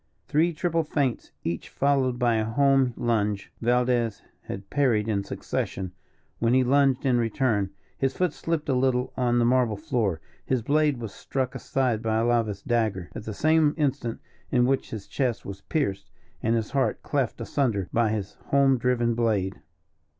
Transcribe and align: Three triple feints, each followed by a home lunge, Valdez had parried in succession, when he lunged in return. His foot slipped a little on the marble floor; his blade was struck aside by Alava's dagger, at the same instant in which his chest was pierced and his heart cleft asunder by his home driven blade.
Three 0.27 0.51
triple 0.51 0.81
feints, 0.81 1.29
each 1.43 1.69
followed 1.69 2.17
by 2.17 2.37
a 2.37 2.43
home 2.43 2.95
lunge, 2.97 3.51
Valdez 3.61 4.23
had 4.45 4.71
parried 4.71 5.07
in 5.07 5.23
succession, 5.23 5.91
when 6.39 6.55
he 6.55 6.63
lunged 6.63 7.05
in 7.05 7.19
return. 7.19 7.69
His 7.99 8.17
foot 8.17 8.33
slipped 8.33 8.67
a 8.67 8.73
little 8.73 9.13
on 9.15 9.37
the 9.37 9.45
marble 9.45 9.77
floor; 9.77 10.19
his 10.43 10.63
blade 10.63 10.97
was 10.97 11.13
struck 11.13 11.53
aside 11.53 12.01
by 12.01 12.17
Alava's 12.17 12.63
dagger, 12.63 13.11
at 13.13 13.25
the 13.25 13.33
same 13.35 13.75
instant 13.77 14.19
in 14.49 14.65
which 14.65 14.89
his 14.89 15.05
chest 15.05 15.45
was 15.45 15.61
pierced 15.61 16.09
and 16.41 16.55
his 16.55 16.71
heart 16.71 17.03
cleft 17.03 17.39
asunder 17.39 17.87
by 17.93 18.09
his 18.09 18.33
home 18.47 18.79
driven 18.79 19.13
blade. 19.13 19.59